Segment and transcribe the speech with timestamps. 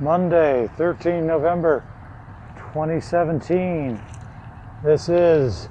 [0.00, 1.84] Monday, 13 November
[2.72, 4.00] 2017.
[4.82, 5.68] This is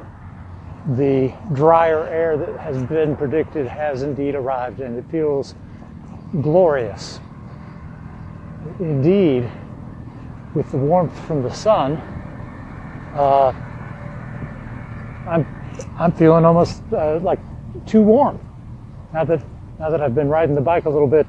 [0.96, 5.56] the drier air that has been predicted has indeed arrived, and it feels
[6.42, 7.20] glorious.
[8.80, 9.50] Indeed,
[10.54, 11.98] with the warmth from the sun,
[13.14, 13.54] uh,
[15.28, 15.46] I'm
[15.98, 17.40] I'm feeling almost uh, like
[17.86, 18.40] too warm.
[19.14, 19.44] Now that
[19.80, 21.28] now that I've been riding the bike a little bit,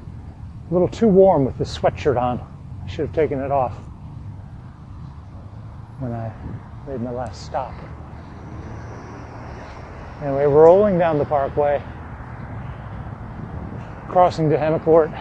[0.70, 2.40] a little too warm with this sweatshirt on.
[2.84, 3.74] I should have taken it off
[5.98, 6.32] when I
[6.86, 7.72] made my last stop.
[10.22, 11.82] Anyway, we're rolling down the parkway,
[14.08, 15.12] crossing to Hemicourt.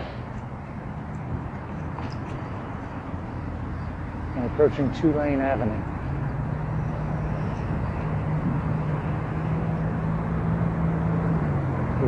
[4.36, 5.95] and approaching Tulane Avenue.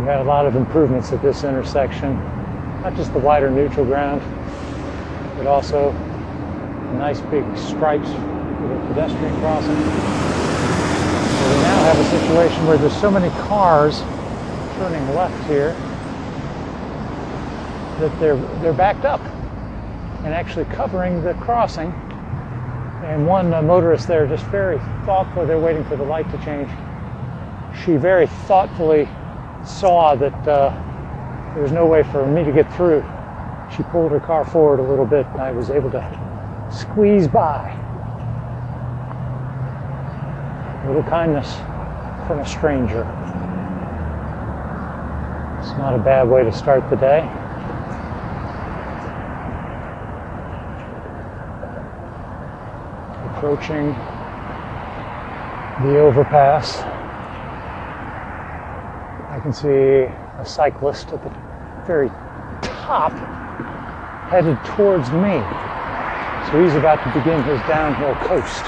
[0.07, 2.13] Had a lot of improvements at this intersection,
[2.81, 4.21] not just the wider neutral ground,
[5.35, 5.91] but also
[6.93, 9.75] nice big stripes for the pedestrian crossing.
[9.75, 9.81] So
[11.49, 13.99] we now have a situation where there's so many cars
[14.77, 15.73] turning left here
[17.99, 19.19] that they're they're backed up
[20.23, 21.91] and actually covering the crossing
[23.03, 26.69] and one uh, motorist there just very thoughtfully, they're waiting for the light to change.
[27.83, 29.09] She very thoughtfully
[29.67, 30.69] saw that uh,
[31.53, 33.01] there was no way for me to get through.
[33.75, 37.71] She pulled her car forward a little bit and I was able to squeeze by.
[40.83, 41.55] A little kindness
[42.27, 43.01] from a stranger.
[45.59, 47.29] It's not a bad way to start the day.
[53.37, 53.93] approaching
[55.83, 56.96] the overpass.
[59.47, 61.29] Can see a cyclist at the
[61.87, 62.09] very
[62.61, 63.13] top
[64.27, 65.39] headed towards me.
[66.51, 68.65] So he's about to begin his downhill coast.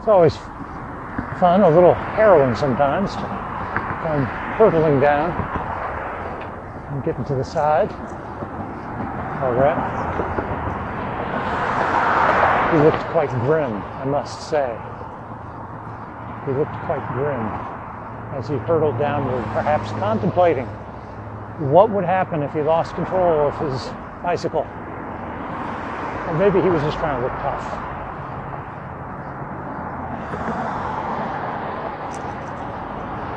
[0.00, 0.36] It's always
[1.38, 3.22] fun, a little harrowing sometimes to
[4.02, 4.26] come
[4.58, 5.30] hurtling down
[6.90, 7.92] and getting to the side.
[9.40, 9.78] All right.
[12.72, 14.76] He looked quite grim, I must say.
[16.44, 17.75] He looked quite grim
[18.32, 20.66] as he hurtled downward, perhaps contemplating
[21.70, 23.90] what would happen if he lost control of his
[24.22, 24.66] bicycle.
[26.28, 27.64] Or maybe he was just trying to look tough.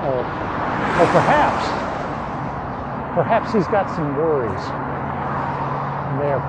[0.03, 1.65] Or, or perhaps,
[3.13, 4.65] perhaps he's got some worries
[6.09, 6.39] and they're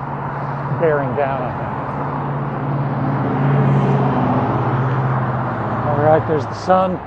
[0.81, 1.71] bearing down on him.
[5.89, 6.97] All right, there's the sun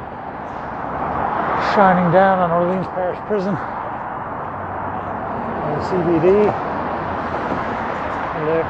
[1.75, 3.59] shining down on Orleans Parish Prison and
[5.75, 6.47] the CBD.
[8.47, 8.63] There,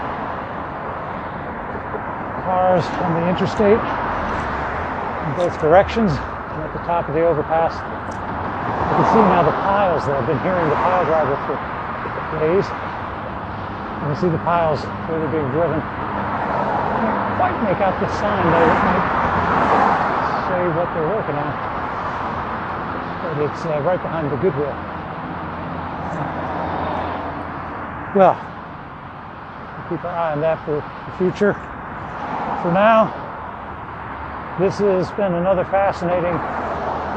[2.49, 6.17] cars on the interstate in both directions.
[6.17, 10.25] And at the top of the overpass, you can see now the piles that I've
[10.25, 11.61] been hearing the pile driver for
[12.41, 12.65] days.
[12.65, 14.81] You can see the piles
[15.13, 15.77] where they're being driven.
[15.77, 18.65] Can't quite make out the sign though.
[18.65, 19.05] It might
[20.49, 21.84] say what they're working on.
[23.25, 24.77] But it's uh, right behind the Goodwill.
[28.15, 28.37] Well,
[29.89, 31.55] keep an eye on that for the future.
[32.63, 33.09] For now,
[34.61, 36.37] this has been another fascinating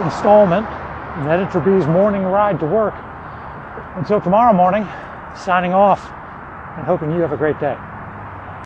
[0.04, 0.66] installment
[1.20, 2.96] in Editor B's morning ride to work.
[3.96, 4.88] Until tomorrow morning,
[5.36, 6.02] signing off
[6.78, 7.78] and hoping you have a great day.